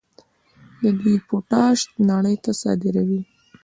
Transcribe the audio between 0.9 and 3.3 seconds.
دوی پوټاش نړۍ ته صادروي.